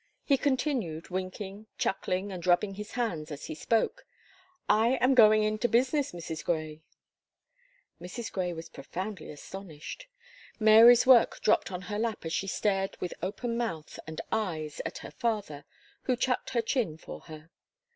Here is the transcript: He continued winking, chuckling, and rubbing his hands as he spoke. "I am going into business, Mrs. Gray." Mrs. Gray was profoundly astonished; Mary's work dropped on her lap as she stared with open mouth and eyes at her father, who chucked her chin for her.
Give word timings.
He 0.25 0.35
continued 0.35 1.11
winking, 1.11 1.67
chuckling, 1.77 2.31
and 2.31 2.43
rubbing 2.47 2.73
his 2.73 2.93
hands 2.93 3.29
as 3.29 3.45
he 3.45 3.53
spoke. 3.53 4.03
"I 4.67 4.93
am 4.99 5.13
going 5.13 5.43
into 5.43 5.69
business, 5.69 6.11
Mrs. 6.11 6.43
Gray." 6.43 6.81
Mrs. 8.01 8.31
Gray 8.31 8.51
was 8.51 8.67
profoundly 8.67 9.29
astonished; 9.29 10.07
Mary's 10.59 11.05
work 11.05 11.39
dropped 11.41 11.71
on 11.71 11.81
her 11.83 11.99
lap 11.99 12.25
as 12.25 12.33
she 12.33 12.47
stared 12.47 12.97
with 12.99 13.13
open 13.21 13.55
mouth 13.57 13.99
and 14.07 14.21
eyes 14.31 14.81
at 14.87 14.97
her 15.05 15.11
father, 15.11 15.65
who 16.05 16.15
chucked 16.15 16.49
her 16.55 16.63
chin 16.63 16.97
for 16.97 17.19
her. 17.19 17.51